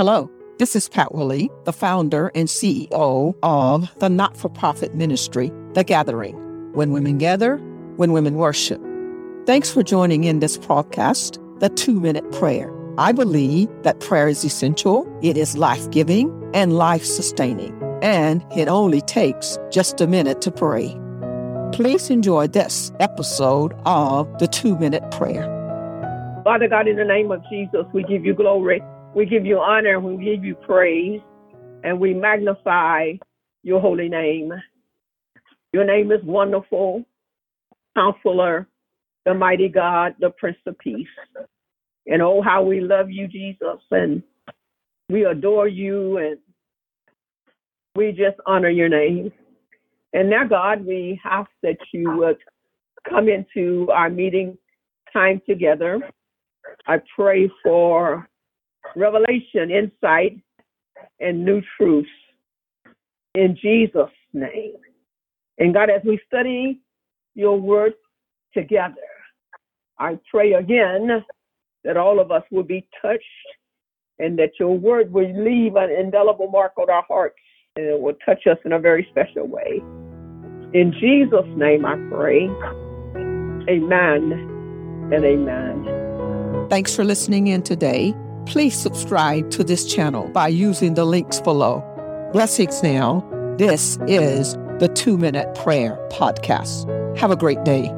[0.00, 5.52] Hello, this is Pat Willie, the founder and CEO of the not for profit ministry,
[5.74, 6.36] The Gathering.
[6.72, 7.58] When women gather,
[7.96, 8.80] when women worship.
[9.44, 12.72] Thanks for joining in this podcast, The Two Minute Prayer.
[12.96, 18.68] I believe that prayer is essential, it is life giving and life sustaining, and it
[18.68, 20.98] only takes just a minute to pray.
[21.72, 25.44] Please enjoy this episode of The Two Minute Prayer.
[26.42, 28.80] Father God, in the name of Jesus, we give you glory.
[29.12, 31.20] We give you honor, we give you praise,
[31.82, 33.14] and we magnify
[33.64, 34.52] your holy name.
[35.72, 37.04] Your name is wonderful,
[37.96, 38.68] counselor,
[39.26, 41.08] the mighty God, the Prince of Peace.
[42.06, 44.22] And oh, how we love you, Jesus, and
[45.08, 46.38] we adore you, and
[47.96, 49.32] we just honor your name.
[50.12, 52.38] And now, God, we ask that you would
[53.08, 54.56] come into our meeting
[55.12, 56.00] time together.
[56.86, 58.29] I pray for
[58.96, 60.40] revelation, insight,
[61.20, 62.08] and new truths
[63.34, 64.76] in Jesus' name.
[65.58, 66.80] And God, as we study
[67.34, 67.94] your word
[68.54, 68.96] together,
[69.98, 71.24] I pray again
[71.84, 73.24] that all of us will be touched
[74.18, 77.36] and that your word will leave an indelible mark on our hearts
[77.76, 79.82] and it will touch us in a very special way.
[80.72, 82.44] In Jesus' name I pray.
[83.68, 84.32] Amen
[85.12, 86.68] and amen.
[86.70, 88.14] Thanks for listening in today.
[88.50, 91.84] Please subscribe to this channel by using the links below.
[92.32, 93.24] Blessings now.
[93.58, 97.16] This is the Two Minute Prayer Podcast.
[97.16, 97.92] Have a great day.